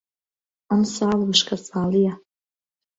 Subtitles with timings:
[0.69, 2.13] ئەم ساڵ وشکە ساڵییە.